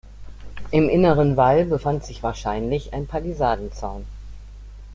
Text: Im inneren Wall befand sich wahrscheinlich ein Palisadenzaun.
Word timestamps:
Im 0.71 0.89
inneren 0.89 1.37
Wall 1.37 1.63
befand 1.63 2.03
sich 2.03 2.23
wahrscheinlich 2.23 2.91
ein 2.91 3.05
Palisadenzaun. 3.05 4.07